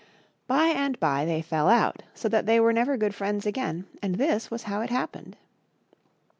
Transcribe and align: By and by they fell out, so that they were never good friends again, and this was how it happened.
By 0.47 0.69
and 0.69 0.99
by 0.99 1.25
they 1.25 1.43
fell 1.43 1.69
out, 1.69 2.01
so 2.15 2.27
that 2.27 2.47
they 2.47 2.59
were 2.59 2.73
never 2.73 2.97
good 2.97 3.13
friends 3.13 3.45
again, 3.45 3.85
and 4.01 4.15
this 4.15 4.49
was 4.49 4.63
how 4.63 4.81
it 4.81 4.89
happened. 4.89 5.37